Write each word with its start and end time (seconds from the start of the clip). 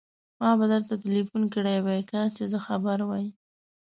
ما 0.39 0.49
به 0.59 0.65
درته 0.71 0.93
ټليفون 1.03 1.43
کړی 1.53 1.77
وای، 1.81 2.01
کاش 2.11 2.29
چې 2.37 2.43
زه 2.51 2.59
خبر 2.67 2.99
وای. 3.09 3.27